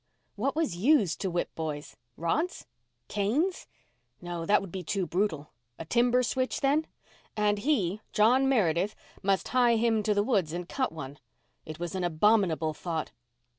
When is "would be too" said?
4.59-5.05